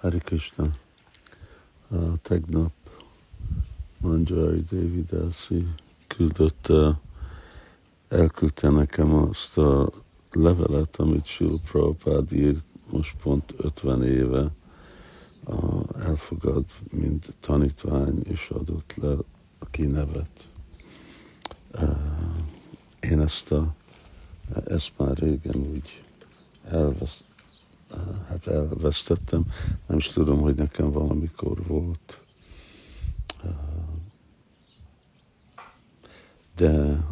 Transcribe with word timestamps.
Hari 0.00 0.18
Krishna. 0.18 0.72
Uh, 1.92 2.16
tegnap 2.22 2.72
Manjari 4.00 4.64
Devidasi 4.70 5.66
küldött, 6.06 6.68
uh, 6.68 6.96
elküldte 8.08 8.70
nekem 8.70 9.14
azt 9.14 9.58
a 9.58 9.90
levelet, 10.32 10.96
amit 10.96 11.26
Sila 11.26 11.58
Prabhupád 11.70 12.32
írt 12.32 12.64
most 12.90 13.16
pont 13.22 13.54
50 13.56 14.02
éve, 14.04 14.50
uh, 15.44 15.82
elfogad, 15.98 16.64
mint 16.90 17.32
tanítvány, 17.40 18.22
és 18.22 18.50
adott 18.50 18.94
le 18.94 19.16
a 19.58 19.66
kinevet. 19.70 20.48
Én 23.00 23.20
ezt, 23.20 23.52
a, 23.52 23.74
ezt 24.64 24.92
már 24.96 25.16
régen 25.16 25.56
úgy 25.56 26.02
elvesz, 26.64 27.22
hát 28.44 28.54
elvesztettem, 28.54 29.44
nem 29.86 29.98
is 29.98 30.08
tudom, 30.08 30.40
hogy 30.40 30.54
nekem 30.54 30.90
valamikor 30.90 31.66
volt. 31.66 32.20
De 36.56 37.04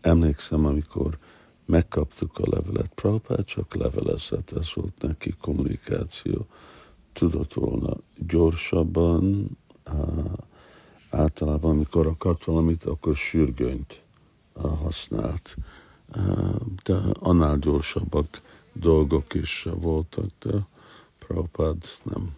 emlékszem, 0.00 0.64
amikor 0.64 1.18
megkaptuk 1.64 2.38
a 2.38 2.48
levelet, 2.50 2.94
Prabhupád 2.94 3.44
csak 3.44 3.74
levelezett, 3.74 4.52
ez 4.52 4.74
volt 4.74 5.02
neki 5.02 5.34
kommunikáció. 5.40 6.46
Tudott 7.12 7.54
volna 7.54 7.96
gyorsabban, 8.26 9.48
általában, 11.10 11.70
amikor 11.70 12.06
akart 12.06 12.44
valamit, 12.44 12.84
akkor 12.84 13.16
sürgönyt 13.16 14.02
használt. 14.54 15.56
De 16.84 16.94
annál 17.12 17.58
gyorsabbak 17.58 18.40
dolgok 18.78 19.34
is 19.34 19.68
voltak, 19.74 20.30
de 20.38 20.66
Prabhupád 21.18 21.84
nem, 22.02 22.36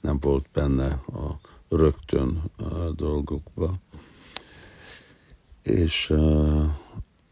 nem 0.00 0.18
volt 0.20 0.46
benne 0.52 0.86
a 0.92 1.38
rögtön 1.68 2.42
a 2.56 2.90
dolgokba. 2.90 3.74
És 5.62 6.10
uh, 6.10 6.70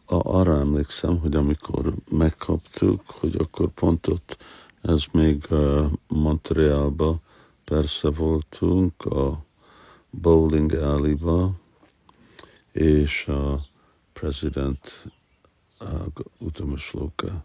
arra 0.07 0.59
emlékszem, 0.59 1.19
hogy 1.19 1.35
amikor 1.35 1.95
megkaptuk, 2.11 3.03
hogy 3.07 3.37
akkor 3.37 3.69
pont 3.69 4.07
ott, 4.07 4.37
ez 4.83 5.05
még 5.13 5.47
uh, 5.51 5.93
Montrealba 6.09 7.21
persze 7.65 8.11
voltunk, 8.11 9.05
a 9.05 9.45
bowling 10.11 10.73
alley 10.73 11.19
és 12.73 13.29
a 13.29 13.61
president 14.13 15.07
uh, 15.81 16.07
Utamashloka 16.39 17.45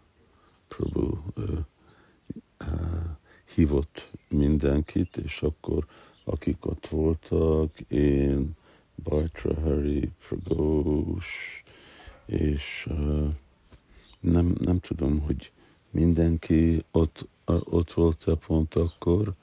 Prabhu 0.80 1.18
hívott 3.54 4.10
mindenkit, 4.28 5.16
és 5.16 5.42
akkor 5.42 5.86
akik 6.24 6.66
ott 6.66 6.86
voltak, 6.86 7.80
én, 7.80 8.56
Bajtra 9.02 9.60
Hari, 9.60 10.10
Pragós, 10.28 11.62
és 12.26 12.88
uh, 12.90 13.28
nem, 14.20 14.54
nem 14.60 14.78
tudom, 14.78 15.20
hogy 15.20 15.52
mindenki 15.90 16.84
ott, 16.90 17.28
ott 17.44 17.92
volt-e 17.92 18.34
pont 18.34 18.74
akkor, 18.74 19.34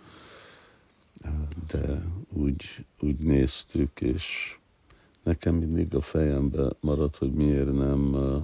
de 1.68 2.04
úgy, 2.30 2.86
úgy 3.00 3.18
néztük, 3.18 4.02
és 4.02 4.58
nekem 5.24 5.56
mindig 5.56 5.96
a 5.96 6.02
fejembe 6.02 6.72
maradt, 6.80 7.18
hogy 7.18 7.34
miért 7.34 7.74
nem 7.74 8.14
uh, 8.14 8.42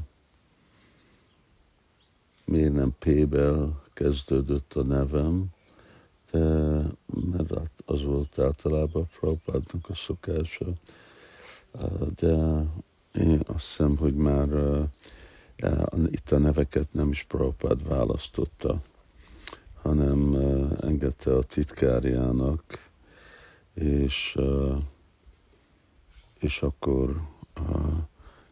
miért 2.53 2.73
nem 2.73 2.95
P-bel 2.99 3.81
kezdődött 3.93 4.73
a 4.73 4.83
nevem, 4.83 5.45
de 6.31 6.39
mert 7.31 7.53
az 7.85 8.03
volt 8.03 8.39
általában 8.39 9.07
Prabhupádnak 9.19 9.89
a 9.89 9.95
szokása. 9.95 10.65
De 12.15 12.63
én 13.13 13.39
azt 13.45 13.67
hiszem, 13.67 13.97
hogy 13.97 14.15
már 14.15 14.47
itt 16.05 16.31
a 16.31 16.37
neveket 16.37 16.93
nem 16.93 17.09
is 17.09 17.23
Prabhupád 17.23 17.87
választotta, 17.87 18.81
hanem 19.81 20.35
engedte 20.81 21.35
a 21.35 21.43
titkárjának, 21.43 22.63
és, 23.73 24.37
és 26.39 26.61
akkor 26.61 27.21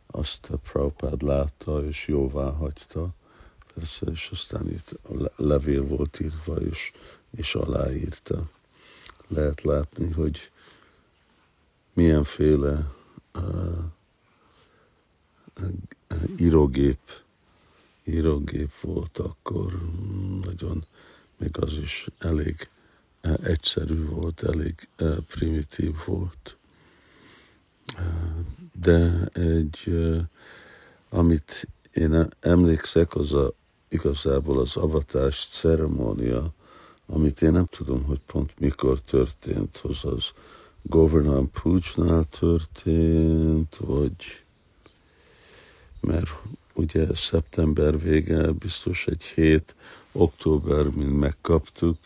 azt 0.08 0.50
a 0.50 0.58
Prabhupád 0.58 1.22
látta, 1.22 1.86
és 1.86 2.08
jóvá 2.08 2.50
hagyta, 2.50 3.14
persze, 3.74 4.06
és 4.06 4.30
aztán 4.32 4.70
itt 4.70 4.92
a 5.04 5.32
levél 5.36 5.84
volt 5.84 6.20
írva, 6.20 6.56
és, 6.56 6.92
és 7.38 7.56
aláírta. 7.56 8.50
Lehet 9.28 9.62
látni, 9.62 10.12
hogy 10.12 10.52
milyenféle 11.94 12.92
uh, 13.34 13.84
írógép, 16.38 17.00
írógép 18.04 18.80
volt 18.82 19.18
akkor, 19.18 19.82
nagyon, 20.44 20.86
még 21.38 21.58
az 21.58 21.74
is 21.74 22.08
elég 22.20 22.70
egyszerű 23.22 24.06
volt, 24.06 24.44
elég 24.44 24.88
primitív 25.28 25.96
volt. 26.06 26.58
De 28.74 29.26
egy, 29.34 29.94
amit 31.10 31.68
én 31.94 32.28
emlékszek, 32.40 33.16
az 33.16 33.34
a 33.34 33.54
igazából 33.92 34.60
az 34.60 34.76
avatás 34.76 35.48
ceremónia, 35.48 36.54
amit 37.06 37.42
én 37.42 37.52
nem 37.52 37.66
tudom, 37.66 38.04
hogy 38.04 38.20
pont 38.26 38.60
mikor 38.60 39.00
történt, 39.00 39.78
hogy 39.78 40.00
az 40.02 40.32
Governor 40.82 41.46
Pujnál 41.48 42.26
történt, 42.40 43.76
vagy 43.76 44.16
mert 46.00 46.30
ugye 46.74 47.16
szeptember 47.16 48.00
vége, 48.00 48.52
biztos 48.52 49.08
egy 49.08 49.24
hét, 49.24 49.76
október, 50.12 50.90
mint 50.90 51.20
megkaptuk, 51.20 51.98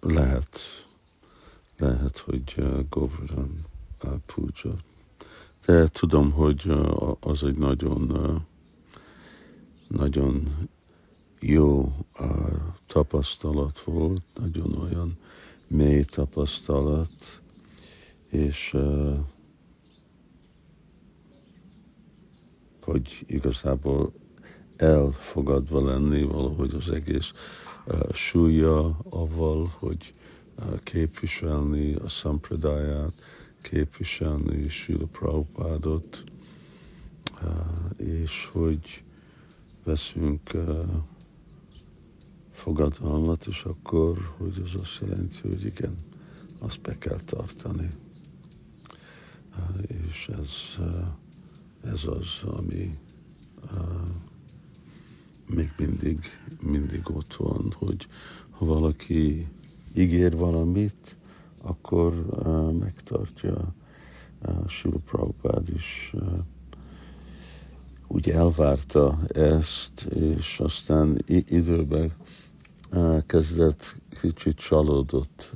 lehet, 0.00 0.58
lehet, 1.78 2.18
hogy 2.18 2.54
Governor 2.90 3.48
Puja. 4.26 4.74
De 5.66 5.88
tudom, 5.88 6.30
hogy 6.32 6.72
az 7.20 7.42
egy 7.42 7.56
nagyon 7.56 8.46
nagyon 9.88 10.68
jó 11.40 11.92
uh, 12.20 12.28
tapasztalat 12.86 13.80
volt, 13.80 14.22
nagyon 14.34 14.78
olyan 14.78 15.16
mély 15.66 16.04
tapasztalat, 16.04 17.40
és 18.28 18.70
uh, 18.74 19.18
hogy 22.82 23.24
igazából 23.26 24.12
elfogadva 24.76 25.84
lenni 25.84 26.22
valahogy 26.22 26.74
az 26.74 26.90
egész 26.90 27.32
uh, 27.86 28.12
súlya 28.12 28.98
avval, 29.08 29.70
hogy 29.78 30.10
uh, 30.58 30.78
képviselni 30.82 31.94
a 31.94 32.08
szampradáját, 32.08 33.12
képviselni 33.62 34.68
Sila 34.68 35.06
Prabhupádot, 35.06 36.24
uh, 37.42 38.06
és 38.06 38.48
hogy 38.52 39.02
veszünk 39.88 40.50
fogadalmat, 42.52 43.46
és 43.46 43.62
akkor, 43.62 44.34
hogy 44.36 44.62
az 44.64 44.80
azt 44.80 44.98
jelenti, 45.00 45.40
hogy 45.42 45.64
igen, 45.64 45.96
azt 46.58 46.80
be 46.80 46.98
kell 46.98 47.20
tartani. 47.24 47.88
És 49.86 50.28
ez, 50.28 50.50
ez 51.82 52.04
az, 52.04 52.50
ami 52.58 52.98
még 55.46 55.72
mindig, 55.78 56.18
mindig 56.62 57.10
ott 57.10 57.34
van, 57.34 57.72
hogy 57.76 58.06
ha 58.50 58.64
valaki 58.64 59.48
ígér 59.94 60.36
valamit, 60.36 61.16
akkor 61.62 62.14
megtartja. 62.78 63.74
Sula 64.66 64.98
Prabhupád 64.98 65.68
is 65.68 66.14
úgy 68.18 68.30
elvárta 68.30 69.18
ezt, 69.28 70.02
és 70.02 70.60
aztán 70.60 71.22
időben 71.26 72.12
kezdett 73.26 73.96
kicsit 74.20 74.56
csalódott 74.56 75.52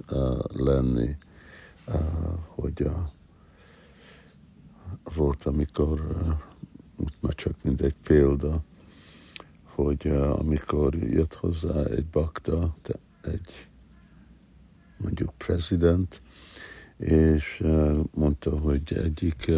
lenni, 0.49 1.17
hogy 2.47 2.82
a, 2.82 3.12
volt, 5.14 5.44
amikor, 5.44 6.00
már 7.20 7.35
csak 7.35 7.62
mint 7.62 7.81
egy 7.81 7.97
példa, 8.03 8.62
hogy 9.64 10.06
amikor 10.38 10.94
jött 10.94 11.35
hozzá 11.35 11.85
egy 11.85 12.06
bakta, 12.06 12.75
egy 13.23 13.69
mondjuk 14.99 15.32
prezident, 15.37 16.23
és 16.97 17.64
mondta, 18.14 18.59
hogy 18.59 18.93
egyik 18.93 19.50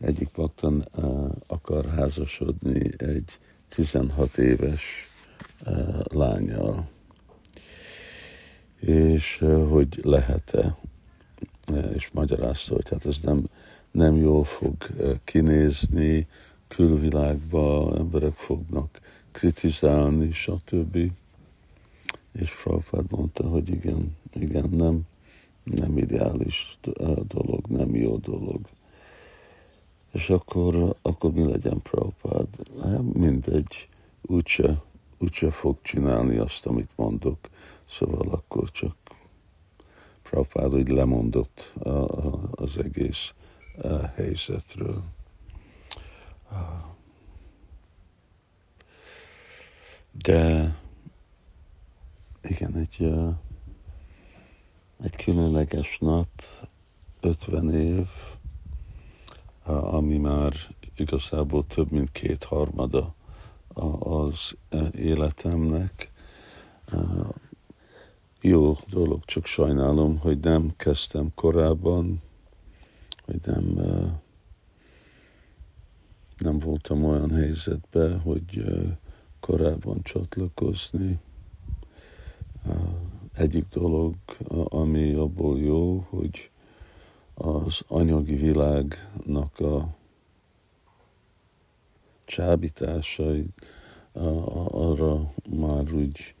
egyik 0.00 0.28
paktan 0.28 0.88
uh, 0.94 1.30
akar 1.46 1.84
házasodni 1.84 2.90
egy 2.96 3.38
16 3.68 4.38
éves 4.38 4.82
lánya, 6.04 6.88
és 8.80 9.44
hogy 9.68 10.00
lehet-e, 10.02 10.76
és 11.94 12.10
magyarázta, 12.12 12.74
hogy 12.74 12.88
hát 12.88 13.06
ez 13.06 13.20
nem, 13.20 13.48
nem 13.90 14.16
jól 14.16 14.44
fog 14.44 14.74
kinézni, 15.24 16.26
külvilágba 16.68 17.94
emberek 17.96 18.34
fognak 18.34 19.00
kritizálni, 19.32 20.32
stb. 20.32 20.98
És 22.32 22.50
Prabhupád 22.62 23.10
mondta, 23.10 23.48
hogy 23.48 23.68
igen, 23.68 24.16
igen, 24.32 24.68
nem, 24.70 25.00
nem 25.64 25.98
ideális 25.98 26.78
dolog, 27.28 27.66
nem 27.68 27.94
jó 27.94 28.16
dolog. 28.16 28.60
És 30.14 30.30
akkor, 30.30 30.96
akkor 31.02 31.32
mi 31.32 31.44
legyen 31.44 31.82
Prabhupád? 31.82 32.48
Hát 32.82 33.02
mindegy, 33.14 33.88
úgyse, 34.22 34.82
úgyse 35.18 35.50
fog 35.50 35.76
csinálni 35.82 36.36
azt, 36.36 36.66
amit 36.66 36.90
mondok. 36.96 37.38
Szóval 37.88 38.28
akkor 38.30 38.70
csak 38.70 38.96
Prabhupád 40.22 40.74
úgy 40.74 40.88
lemondott 40.88 41.74
az 42.50 42.78
egész 42.78 43.34
helyzetről. 44.14 45.02
De 50.12 50.74
igen, 52.42 52.74
egy, 52.76 53.12
egy 55.02 55.16
különleges 55.16 55.98
nap, 55.98 56.28
50 57.20 57.70
év, 57.70 58.08
ami 59.64 60.18
már 60.18 60.54
igazából 60.96 61.66
több 61.66 61.90
mint 61.90 62.12
kétharmada 62.12 63.14
az 63.98 64.56
életemnek. 64.92 66.12
Jó 68.40 68.76
dolog, 68.90 69.24
csak 69.24 69.46
sajnálom, 69.46 70.18
hogy 70.18 70.38
nem 70.38 70.72
kezdtem 70.76 71.32
korábban, 71.34 72.22
hogy 73.24 73.40
nem, 73.44 73.64
nem 76.38 76.58
voltam 76.58 77.04
olyan 77.04 77.30
helyzetben, 77.30 78.20
hogy 78.20 78.64
korábban 79.40 80.02
csatlakozni. 80.02 81.18
Egyik 83.34 83.64
dolog, 83.68 84.14
ami 84.64 85.12
abból 85.12 85.58
jó, 85.58 86.06
hogy 86.08 86.50
az 87.34 87.80
anyagi 87.88 88.34
világnak 88.34 89.60
a 89.60 89.94
csábításai, 92.24 93.46
arra 94.70 95.32
már 95.50 95.92
úgy 95.92 96.34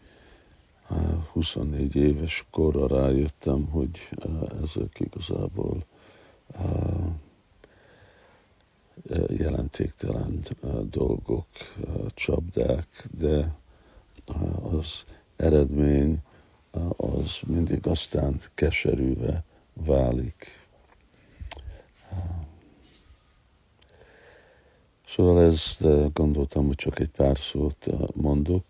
24 1.32 1.96
éves 1.96 2.46
korra 2.50 2.86
rájöttem, 2.86 3.64
hogy 3.64 4.08
ezek 4.62 5.00
igazából 5.00 5.84
jelentéktelen 9.28 10.40
dolgok, 10.90 11.46
csapdák, 12.14 13.06
de 13.18 13.54
az 14.62 15.04
eredmény 15.36 16.22
az 16.96 17.38
mindig 17.46 17.86
aztán 17.86 18.40
keserűve 18.54 19.44
válik. 19.72 20.63
Szóval 25.14 25.42
ezt 25.42 26.12
gondoltam, 26.12 26.66
hogy 26.66 26.76
csak 26.76 26.98
egy 26.98 27.08
pár 27.08 27.38
szót 27.38 27.86
mondok. 28.14 28.64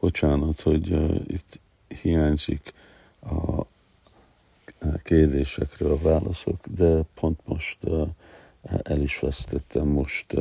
Bocsánat, 0.00 0.60
hogy 0.60 0.86
itt 1.30 1.60
hiányzik 2.02 2.72
a 3.20 3.66
kérdésekről 5.02 5.92
a 5.92 5.98
válaszok, 5.98 6.66
de 6.66 7.02
pont 7.14 7.40
most 7.44 7.78
el 8.82 9.00
is 9.00 9.18
vesztettem, 9.18 9.86
most 9.86 10.34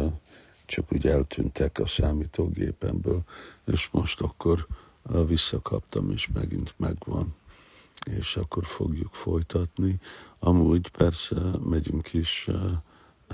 csak 0.65 0.93
úgy 0.93 1.07
eltűntek 1.07 1.79
a 1.79 1.87
számítógépemből, 1.87 3.21
és 3.65 3.89
most 3.91 4.21
akkor 4.21 4.67
visszakaptam, 5.27 6.11
és 6.11 6.29
megint 6.33 6.73
megvan, 6.77 7.33
és 8.05 8.35
akkor 8.35 8.65
fogjuk 8.65 9.13
folytatni. 9.13 9.99
Amúgy 10.39 10.89
persze 10.89 11.35
megyünk 11.63 12.13
is 12.13 12.49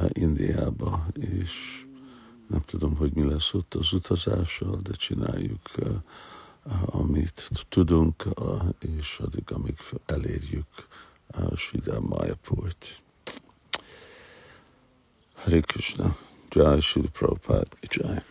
Indiába, 0.10 1.06
és 1.14 1.86
nem 2.54 2.62
tudom, 2.66 2.96
hogy 2.96 3.14
mi 3.14 3.24
lesz 3.24 3.54
ott 3.54 3.74
az 3.74 3.94
utazással, 3.94 4.76
de 4.82 4.94
csináljuk, 4.94 5.70
amit 6.86 7.50
tudunk, 7.70 8.26
és 8.80 9.20
addig, 9.20 9.52
amíg 9.52 9.78
elérjük 10.06 10.68
Sridhar 11.56 12.00
Mayapurt. 12.00 13.02
Hare 15.36 15.60
Krishna, 15.60 16.18
Jai 16.50 16.82
Shri 16.82 17.08
Prabhupada, 17.08 17.78
Jai. 17.82 18.22